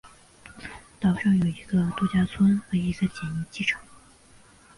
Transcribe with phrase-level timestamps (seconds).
[0.99, 3.79] 岛上有一个度假村和一个简易机场。